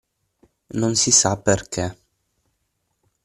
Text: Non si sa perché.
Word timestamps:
Non 0.81 0.93
si 1.01 1.11
sa 1.11 1.31
perché. 1.45 1.85